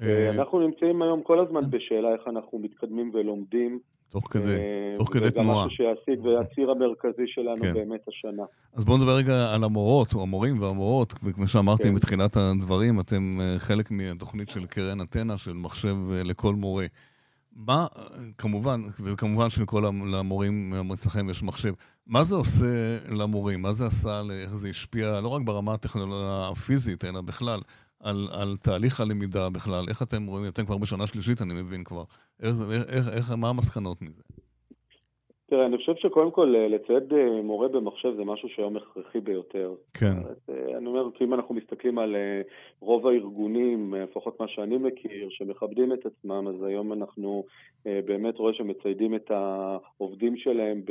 אה, 0.01 0.29
אנחנו 0.29 0.59
נמצאים 0.59 1.01
היום 1.01 1.21
כל 1.23 1.39
הזמן 1.39 1.69
בשאלה 1.69 2.13
איך 2.13 2.21
אנחנו 2.27 2.59
מתקדמים 2.59 3.11
ולומדים 3.13 3.79
תוך 4.11 4.27
כדי, 4.31 4.55
אה, 4.55 4.95
תוך 4.97 5.13
כדי 5.13 5.31
תנועה. 5.31 5.47
וגם 5.47 5.65
משהו 5.65 5.69
שיעסיק, 5.69 6.25
והציר 6.25 6.71
המרכזי 6.71 7.23
שלנו 7.27 7.61
כן. 7.61 7.73
באמת 7.73 8.01
השנה. 8.07 8.43
אז 8.73 8.85
בואו 8.85 8.97
נדבר 8.97 9.15
רגע 9.15 9.53
על 9.53 9.63
המורות, 9.63 10.13
או 10.13 10.21
המורים 10.21 10.61
והמורות, 10.61 11.13
וכמו 11.23 11.47
שאמרתי 11.47 11.83
כן. 11.83 11.95
בתחילת 11.95 12.37
הדברים, 12.37 12.99
אתם 12.99 13.37
אה, 13.41 13.59
חלק 13.59 13.91
מהתוכנית 13.91 14.49
של 14.49 14.65
קרן 14.65 15.01
אתנה, 15.01 15.37
של 15.37 15.53
מחשב 15.53 15.95
לכל 16.25 16.55
מורה. 16.55 16.85
מה, 17.55 17.87
כמובן, 18.37 18.81
וכמובן 19.03 19.49
שלכל 19.49 19.85
המורים 19.85 20.73
אצלכם 20.93 21.29
יש 21.29 21.43
מחשב, 21.43 21.73
מה 22.07 22.23
זה 22.23 22.35
עושה 22.35 22.97
למורים? 23.09 23.61
מה 23.61 23.73
זה 23.73 23.85
עשה, 23.85 24.21
איך 24.43 24.55
זה 24.55 24.67
השפיע, 24.69 25.21
לא 25.21 25.27
רק 25.27 25.41
ברמה 25.41 25.75
הפיזית, 26.51 27.05
אלא 27.05 27.21
בכלל, 27.21 27.59
על, 28.03 28.27
על 28.41 28.57
תהליך 28.63 29.01
הלמידה 29.01 29.49
בכלל? 29.49 29.85
איך 29.89 30.01
אתם 30.01 30.27
רואים, 30.27 30.45
אתם 30.53 30.65
כבר 30.65 30.77
בשנה 30.77 31.07
שלישית, 31.07 31.41
אני 31.41 31.53
מבין 31.53 31.83
כבר. 31.83 32.03
איך, 32.43 32.55
איך, 32.95 33.07
איך, 33.17 33.31
מה 33.37 33.49
המסקנות 33.49 34.01
מזה? 34.01 34.21
תראה, 35.51 35.65
אני 35.65 35.77
חושב 35.77 35.95
שקודם 35.95 36.31
כל 36.31 36.55
אה, 36.55 36.67
לצייד 36.67 37.13
אה, 37.13 37.41
מורה 37.41 37.67
במחשב 37.67 38.13
זה 38.15 38.23
משהו 38.23 38.49
שהיום 38.49 38.77
הכרחי 38.77 39.19
ביותר. 39.19 39.73
כן. 39.93 40.15
אה, 40.49 40.77
אני 40.77 40.87
אומר, 40.87 41.09
כי 41.13 41.23
אם 41.23 41.33
אנחנו 41.33 41.55
מסתכלים 41.55 41.99
על 41.99 42.15
רוב 42.79 43.07
הארגונים, 43.07 43.93
לפחות 43.93 44.39
מה 44.39 44.47
שאני 44.47 44.77
מכיר, 44.77 45.27
שמכבדים 45.29 45.93
את 45.93 46.05
עצמם, 46.05 46.47
אז 46.47 46.63
היום 46.63 46.93
אנחנו 46.93 47.43
באמת 47.85 48.37
רואים 48.37 48.55
שמציידים 48.55 49.15
את 49.15 49.31
העובדים 49.31 50.37
שלהם 50.37 50.81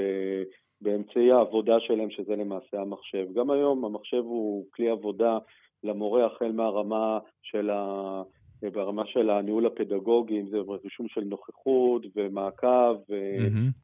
באמצעי 0.80 1.32
העבודה 1.32 1.80
שלהם, 1.80 2.10
שזה 2.10 2.36
למעשה 2.36 2.80
המחשב. 2.80 3.26
גם 3.34 3.50
היום 3.50 3.84
המחשב 3.84 4.22
הוא 4.24 4.66
כלי 4.70 4.88
עבודה 4.88 5.38
למורה 5.84 6.26
החל 6.26 6.52
מהרמה 6.52 7.18
של 7.42 7.70
ה... 7.70 8.22
ברמה 8.68 9.06
של 9.06 9.30
הניהול 9.30 9.66
הפדגוגי, 9.66 10.40
אם 10.40 10.48
זה 10.50 10.58
רישום 10.84 11.08
של 11.08 11.20
נוכחות 11.20 12.02
ומעקב 12.16 12.96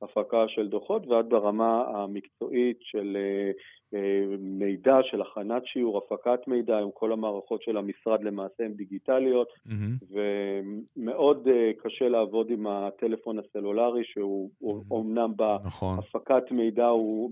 והפקה 0.03 0.45
mm-hmm. 0.45 0.49
של 0.49 0.69
דוחות, 0.69 1.07
ועד 1.07 1.29
ברמה 1.29 1.85
המקצועית 1.89 2.79
של 2.81 3.17
אה, 3.17 3.51
מידע, 4.39 4.97
של 5.03 5.23
הכנת 5.23 5.67
שיעור, 5.67 5.99
הפקת 5.99 6.49
מידע, 6.49 6.79
עם 6.79 6.89
כל 6.95 7.13
המערכות 7.13 7.63
של 7.63 7.77
המשרד 7.77 8.25
למעשה 8.25 8.65
הן 8.65 8.73
דיגיטליות, 8.73 9.49
mm-hmm. 9.49 10.17
ומאוד 10.97 11.49
אה, 11.49 11.71
קשה 11.83 12.09
לעבוד 12.09 12.51
עם 12.51 12.67
הטלפון 12.67 13.39
הסלולרי, 13.39 14.05
שהוא 14.05 14.51
mm-hmm. 14.63 14.91
אומנם 14.91 15.33
נכון. 15.65 15.97
בהפקת 15.97 16.51
מידע, 16.51 16.87
הוא, 16.87 17.31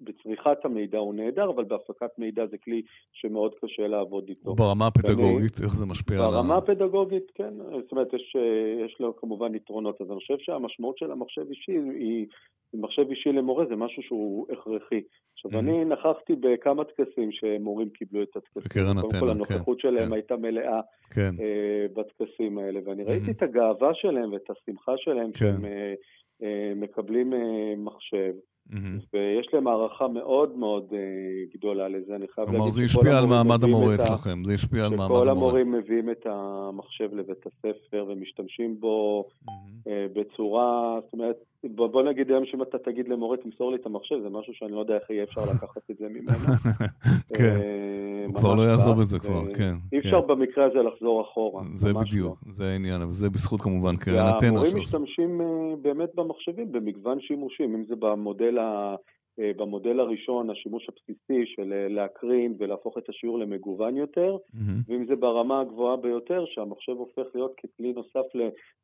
בצריכת 0.00 0.64
המידע 0.64 0.98
הוא 0.98 1.14
נהדר, 1.14 1.50
אבל 1.50 1.64
בהפקת 1.64 2.18
מידע 2.18 2.46
זה 2.46 2.58
כלי 2.58 2.82
שמאוד 3.12 3.54
קשה 3.62 3.86
לעבוד 3.86 4.24
איתו. 4.28 4.54
ברמה 4.54 4.86
הפדגוגית, 4.86 5.56
ואני, 5.56 5.66
איך 5.66 5.76
זה 5.76 5.86
משפיע 5.86 6.16
על 6.16 6.24
ה... 6.24 6.30
ברמה 6.30 6.56
הפדגוגית, 6.56 7.32
כן, 7.34 7.54
זאת 7.82 7.92
אומרת, 7.92 8.12
יש, 8.12 8.36
אה, 8.36 8.84
יש 8.84 8.96
לו 9.00 9.16
כמובן 9.16 9.54
יתרונות, 9.54 10.00
אז 10.00 10.10
אני 10.10 10.18
חושב 10.18 10.38
שהמשמעות 10.38 10.98
של 10.98 11.12
המחשב 11.12 11.44
אישי 11.50 11.72
היא 11.72 12.26
מחשב 12.74 13.10
אישי 13.10 13.32
למורה 13.32 13.66
זה 13.66 13.76
משהו 13.76 14.02
שהוא 14.02 14.46
הכרחי. 14.52 15.00
עכשיו, 15.34 15.60
אני 15.60 15.84
נכחתי 15.84 16.32
בכמה 16.40 16.84
טקסים 16.84 17.32
שמורים 17.32 17.88
קיבלו 17.90 18.22
את 18.22 18.36
הטקסים. 18.36 18.62
בקרן 18.64 18.98
אתנה, 18.98 19.02
כן. 19.02 19.08
קודם 19.08 19.20
כל, 19.20 19.30
הנוכחות 19.30 19.82
כן, 19.82 19.88
שלהם 19.88 20.08
כן. 20.08 20.12
הייתה 20.12 20.36
מלאה 20.36 20.80
כן. 21.10 21.30
uh, 21.36 21.92
בטקסים 21.94 22.58
האלה, 22.58 22.80
ואני 22.84 23.04
ראיתי 23.04 23.30
את 23.30 23.42
הגאווה 23.42 23.94
שלהם 23.94 24.32
ואת 24.32 24.50
השמחה 24.50 24.92
שלהם 24.96 25.32
כן. 25.32 25.38
שהם 25.38 25.64
uh, 25.64 26.42
uh, 26.42 26.44
מקבלים 26.76 27.32
uh, 27.32 27.36
מחשב. 27.76 28.32
Mm-hmm. 28.70 29.06
ויש 29.14 29.48
להם 29.52 29.66
הערכה 29.66 30.08
מאוד 30.08 30.58
מאוד 30.58 30.84
uh, 30.90 31.56
גדולה 31.56 31.88
לזה, 31.88 32.16
אני 32.16 32.26
חייב 32.28 32.46
להגיד. 32.46 32.60
כלומר, 32.60 32.70
זה 32.70 32.82
השפיע 32.84 33.18
על 33.18 33.26
מעמד 33.26 33.64
המורה 33.64 33.94
אצלכם, 33.94 34.44
זה 34.44 34.52
השפיע 34.54 34.84
על 34.84 34.90
מעמד 34.90 35.04
המורה. 35.04 35.20
שכל 35.20 35.28
המורים 35.28 35.72
מביאים 35.72 36.10
את 36.10 36.26
המחשב 36.26 37.14
לבית 37.14 37.46
הספר 37.46 38.06
ומשתמשים 38.08 38.80
בו 38.80 39.24
mm-hmm. 39.28 39.50
uh, 39.84 39.88
בצורה, 40.14 40.98
זאת 41.04 41.12
אומרת, 41.12 41.36
בוא 41.64 42.02
נגיד 42.02 42.30
היום 42.30 42.44
שאם 42.46 42.62
אתה 42.62 42.78
תגיד 42.78 43.08
למורה, 43.08 43.36
תמסור 43.36 43.70
לי 43.70 43.76
את 43.76 43.86
המחשב, 43.86 44.14
זה 44.22 44.28
משהו 44.28 44.54
שאני 44.54 44.72
לא 44.72 44.80
יודע 44.80 44.94
איך 44.94 45.10
יהיה 45.10 45.22
אפשר 45.22 45.40
לקחת 45.40 45.90
את 45.90 45.96
זה 45.98 46.08
ממנו. 46.08 46.54
כן, 47.36 47.44
אה, 47.44 47.89
הוא 48.30 48.40
כבר 48.40 48.54
לא 48.54 48.62
יעזוב 48.62 49.00
את 49.00 49.08
זה 49.08 49.18
כבר, 49.18 49.54
כן. 49.54 49.74
אי 49.92 49.98
אפשר 49.98 50.20
כן. 50.20 50.26
במקרה 50.26 50.64
הזה 50.64 50.78
לחזור 50.82 51.22
אחורה. 51.22 51.62
זה 51.62 51.94
בדיוק, 51.94 52.38
לא. 52.46 52.52
זה 52.52 52.64
העניין, 52.64 53.02
וזה 53.02 53.30
בזכות 53.30 53.60
כמובן 53.60 53.96
קרן 53.96 54.26
אתנה. 54.36 54.52
והמורים 54.52 54.76
משתמשים 54.76 55.40
אה, 55.40 55.76
באמת 55.82 56.14
במחשבים 56.14 56.72
במגוון 56.72 57.20
שימושים, 57.20 57.74
אם 57.74 57.84
זה 57.88 57.96
במודל 57.96 58.58
ה... 58.58 58.96
אה, 59.40 59.50
במודל 59.56 60.00
הראשון, 60.00 60.50
השימוש 60.50 60.88
הבסיסי 60.88 61.46
של 61.46 61.86
להקרין 61.88 62.54
ולהפוך 62.58 62.98
את 62.98 63.08
השיעור 63.08 63.38
למגוון 63.38 63.96
יותר, 63.96 64.36
mm-hmm. 64.36 64.58
ואם 64.88 65.06
זה 65.06 65.16
ברמה 65.16 65.60
הגבוהה 65.60 65.96
ביותר, 65.96 66.44
שהמחשב 66.46 66.92
הופך 66.92 67.34
להיות 67.34 67.54
ככלי 67.56 67.92
נוסף 67.92 68.26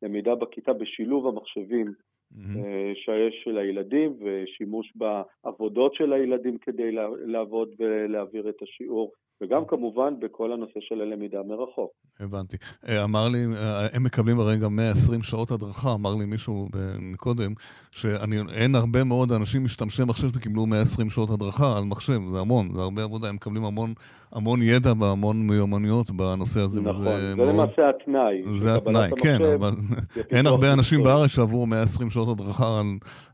ללמידה 0.03 0.35
בכיתה 0.35 0.73
בשילוב 0.73 1.27
המחשבים 1.27 1.87
mm-hmm. 1.87 2.59
שיש 2.95 3.41
של 3.45 3.59
הילדים 3.59 4.17
ושימוש 4.21 4.93
בעבודות 4.97 5.95
של 5.95 6.13
הילדים 6.13 6.59
כדי 6.59 6.93
לעבוד 7.27 7.69
ולהעביר 7.79 8.49
את 8.49 8.63
השיעור. 8.63 9.13
וגם 9.43 9.63
כמובן 9.69 10.15
בכל 10.21 10.53
הנושא 10.53 10.81
של 10.81 11.01
הלמידה 11.01 11.39
מרחוק. 11.43 11.91
הבנתי. 12.21 12.57
אה, 12.89 13.05
אמר 13.05 13.29
לי, 13.29 13.39
אה, 13.57 13.87
הם 13.93 14.03
מקבלים 14.03 14.41
הרי 14.41 14.57
גם 14.57 14.77
120 14.77 15.23
שעות 15.23 15.51
הדרכה, 15.51 15.93
אמר 15.95 16.15
לי 16.15 16.25
מישהו 16.25 16.69
קודם, 17.17 17.53
שאין 17.91 18.75
הרבה 18.75 19.05
מאוד 19.05 19.33
אנשים 19.33 19.65
משתמשי 19.65 20.05
מחשב 20.05 20.29
שקיבלו 20.29 20.67
120 20.67 21.11
שעות 21.11 21.31
הדרכה 21.31 21.79
על 21.79 21.85
מחשב, 21.85 22.21
זה 22.33 22.41
המון, 22.41 22.69
זה 22.73 22.81
הרבה 22.81 23.03
עבודה, 23.03 23.29
הם 23.29 23.35
מקבלים 23.35 23.65
המון, 23.65 23.95
המון 24.33 24.63
ידע 24.63 24.93
והמון 25.01 25.47
מיומנויות 25.47 26.11
בנושא 26.11 26.61
הזה. 26.61 26.81
נכון, 26.81 27.05
זה 27.05 27.35
מאוד... 27.37 27.49
למעשה 27.49 27.89
התנאי. 27.89 28.43
זה 28.47 28.75
התנאי, 28.75 29.11
כן, 29.23 29.39
אבל 29.45 29.71
אין 30.35 30.47
הרבה 30.47 30.73
אנשים 30.73 31.03
בארץ 31.03 31.31
שעברו 31.31 31.67
120 31.67 32.11
שעות 32.11 32.29
הדרכה 32.29 32.81
על, 32.81 32.87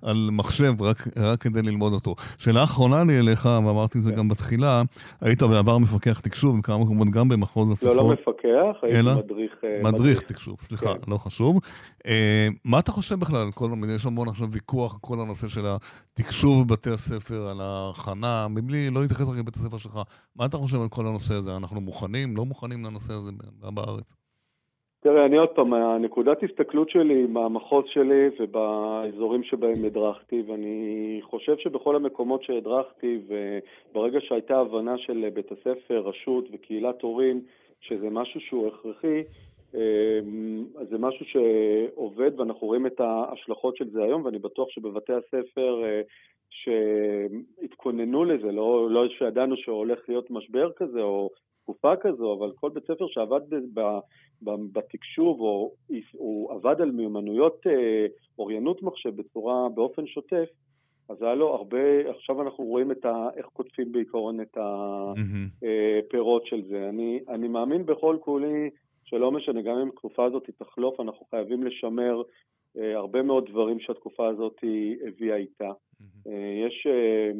על 0.02 0.28
מחשב 0.32 0.82
רק, 0.82 1.09
רק 1.16 1.40
כדי 1.40 1.62
ללמוד 1.62 1.92
אותו. 1.92 2.14
שאלה 2.38 2.64
אחרונה 2.64 3.04
לי 3.04 3.18
אליך, 3.18 3.47
ואמרתי 3.47 3.99
את 3.99 4.04
זה 4.04 4.11
כן. 4.11 4.16
גם 4.16 4.28
בתחילה, 4.28 4.82
היית 5.21 5.42
בעבר 5.42 5.78
מפקח 5.92 6.20
תקשוב, 6.20 6.58
בכמה 6.58 6.78
מקומות 6.78 7.08
גם 7.11 7.28
במחוז 7.28 7.70
הצפון. 7.72 7.96
לא, 7.96 8.02
לא 8.02 8.12
מפקח, 8.12 8.82
הייתי 8.82 9.02
מדריך. 9.02 9.52
אה, 9.64 9.80
מדריך 9.82 10.02
מדריך 10.02 10.20
תקשוב, 10.20 10.56
סליחה, 10.61 10.94
כן. 10.94 11.11
לא 11.11 11.16
חשוב. 11.16 11.61
אה, 12.06 12.49
מה 12.64 12.78
אתה 12.78 12.92
חושב 12.92 13.14
בכלל 13.14 13.37
על 13.37 13.52
כל 13.52 13.72
המיני, 13.72 13.92
יש 13.92 14.06
המון 14.06 14.28
עכשיו 14.28 14.49
ויכוח, 14.52 14.99
כל 15.00 15.20
הנושא 15.20 15.49
של 15.49 15.64
התקשוב 15.66 16.68
בבתי 16.68 16.90
הספר, 16.90 17.49
על 17.49 17.61
ההכנה, 17.61 18.46
מבלי, 18.50 18.90
לא 18.90 19.00
להתייחס 19.00 19.28
רק 19.28 19.38
לבית 19.38 19.56
הספר 19.56 19.78
שלך. 19.78 20.00
מה 20.37 20.46
אתה 20.46 20.56
חושב 20.56 20.80
על 20.80 20.88
כל 20.88 21.06
הנושא 21.06 21.34
הזה? 21.34 21.56
אנחנו 21.56 21.80
מוכנים, 21.80 22.37
לא 22.37 22.44
מוכנים 22.44 22.84
לנושא 22.84 23.12
הזה 23.12 23.32
בארץ? 23.62 24.22
תראה, 25.02 25.26
אני 25.26 25.37
עוד 25.37 25.49
פעם, 25.49 25.75
הנקודת 25.75 26.42
הסתכלות 26.42 26.90
שלי 26.90 27.26
מהמחוז 27.26 27.85
שלי 27.87 28.28
ובאזורים 28.40 29.42
שבהם 29.42 29.85
הדרכתי, 29.85 30.42
ואני 30.47 31.21
חושב 31.23 31.56
שבכל 31.59 31.97
המקומות 31.97 32.42
שהדרכתי, 32.42 33.18
וברגע 33.26 34.21
שהייתה 34.21 34.59
הבנה 34.61 34.99
של 34.99 35.28
בית 35.35 35.52
הספר, 35.52 36.00
רשות 36.00 36.49
וקהילת 36.52 37.02
הורים, 37.02 37.40
שזה 37.80 38.11
משהו 38.11 38.40
שהוא 38.40 38.68
הכרחי, 38.68 39.23
אז 40.80 40.88
זה 40.90 40.99
משהו 40.99 41.26
שעובד 41.26 42.40
ואנחנו 42.40 42.66
רואים 42.66 42.87
את 42.87 43.00
ההשלכות 43.00 43.76
של 43.76 43.90
זה 43.90 44.02
היום, 44.02 44.25
ואני 44.25 44.38
בטוח 44.38 44.68
שבבתי 44.71 45.12
הספר 45.12 45.82
שהתכוננו 46.50 48.25
לזה, 48.25 48.52
לא, 48.52 48.90
לא 48.90 49.09
שידענו 49.09 49.56
שהולך 49.56 49.99
להיות 50.09 50.30
משבר 50.30 50.73
כזה 50.73 51.02
או 51.02 51.30
תקופה 51.73 51.97
כזו, 51.97 52.38
אבל 52.38 52.52
כל 52.52 52.71
בית 52.71 52.85
ספר 52.85 53.07
שעבד 53.09 53.41
ב, 53.75 53.81
ב, 54.45 54.50
בתקשוב 54.73 55.41
או 55.41 55.73
הוא 56.12 56.52
עבד 56.52 56.81
על 56.81 56.91
מיומנויות 56.91 57.67
אה, 57.67 58.07
אוריינות 58.38 58.83
מחשב 58.83 59.17
בצורה, 59.17 59.69
באופן 59.69 60.07
שוטף, 60.07 60.49
אז 61.09 61.23
היה 61.23 61.35
לו 61.35 61.55
הרבה, 61.55 62.11
עכשיו 62.11 62.43
אנחנו 62.43 62.64
רואים 62.64 62.93
את 62.93 63.05
ה, 63.05 63.29
איך 63.37 63.47
קוטפים 63.47 63.93
בעיקרון 63.93 64.41
את 64.41 64.57
הפירות 64.57 66.43
mm-hmm. 66.43 66.50
של 66.50 66.62
זה. 66.69 66.88
אני, 66.88 67.21
אני 67.29 67.49
מאמין 67.49 67.87
בכל 67.87 68.17
כולי 68.21 68.71
שלא 69.05 69.33
משנה, 69.33 69.62
גם 69.62 69.79
אם 69.79 69.88
התקופה 69.88 70.25
הזאת 70.25 70.50
תחלוף, 70.59 71.00
אנחנו 71.00 71.26
חייבים 71.31 71.62
לשמר 71.62 72.23
אה, 72.79 72.97
הרבה 72.97 73.23
מאוד 73.23 73.50
דברים 73.50 73.81
שהתקופה 73.81 74.29
הזאת 74.29 74.57
הביאה 75.07 75.37
איתה. 75.37 75.71
Mm-hmm. 75.71 76.31
אה, 76.31 76.67
יש 76.67 76.87
אה, 76.87 77.31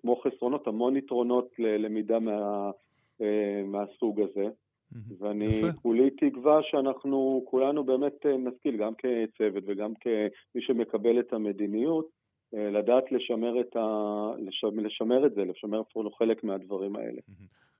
כמו 0.00 0.16
חסרונות, 0.16 0.66
המון 0.66 0.96
יתרונות 0.96 1.48
ללמידה 1.58 2.18
מה, 2.18 2.32
אה, 2.32 2.70
מהסוג 3.64 4.20
הזה. 4.20 4.48
ואני 5.18 5.62
כולי 5.82 6.10
תקווה 6.10 6.58
שאנחנו 6.62 7.44
כולנו 7.50 7.84
באמת 7.84 8.26
אה, 8.26 8.36
נשכיל, 8.36 8.76
גם 8.76 8.92
כצוות 8.94 9.64
וגם 9.66 9.92
כמי 10.00 10.62
שמקבל 10.62 11.20
את 11.20 11.32
המדיניות, 11.32 12.06
אה, 12.54 12.70
לדעת 12.70 13.04
לשמר 13.12 13.60
את, 13.60 13.76
ה... 13.76 13.86
לשמר, 14.38 14.82
לשמר 14.82 15.26
את 15.26 15.34
זה, 15.34 15.44
לשמר 15.44 15.80
אפילו 15.80 16.10
חלק 16.10 16.44
מהדברים 16.44 16.96
האלה. 16.96 17.20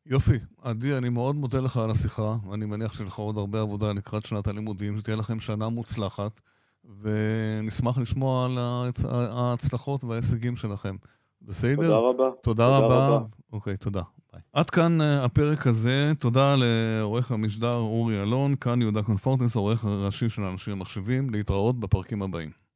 יופי. 0.07 0.39
עדי, 0.63 0.99
אני 0.99 1.09
מאוד 1.09 1.37
מודה 1.37 1.61
לך 1.61 1.77
על 1.77 1.91
השיחה. 1.91 2.35
אני 2.55 2.65
מניח 2.65 2.93
שיש 2.93 3.07
לך 3.07 3.19
עוד 3.19 3.39
הרבה 3.39 3.61
עבודה 3.61 3.87
לקראת 3.93 4.27
שנת 4.27 4.47
הלימודים, 4.47 4.99
שתהיה 4.99 5.17
לכם 5.17 5.41
שנה 5.41 5.69
מוצלחת, 5.69 6.41
ונשמח 7.03 7.99
לשמוע 7.99 8.47
על 8.47 8.53
ההצלחות 9.33 10.05
וההישגים 10.05 10.57
שלכם. 10.57 10.97
בסדר? 11.43 11.75
תודה 11.77 11.97
רבה. 11.97 12.25
תודה, 12.43 12.81
תודה 12.81 13.07
רבה. 13.07 13.19
אוקיי, 13.53 13.77
תודה. 13.77 14.03
ביי. 14.33 14.41
עד 14.53 14.71
כאן 14.71 15.01
אה, 15.01 15.25
הפרק 15.25 15.67
הזה. 15.67 16.13
תודה 16.19 16.55
לעורך 16.57 17.33
המשדר 17.33 17.75
אורי 17.75 18.23
אלון, 18.23 18.55
כאן 18.57 18.83
יהודה 18.83 19.03
קונפורטנס, 19.03 19.57
העורך 19.57 19.85
הראשי 19.85 20.29
של 20.29 20.43
אנשים 20.43 20.73
המחשבים. 20.73 21.31
להתראות 21.31 21.81
בפרקים 21.81 22.23
הבאים. 22.23 22.68